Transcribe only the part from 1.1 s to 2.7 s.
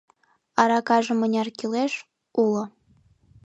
мыняр кӱлеш, уло.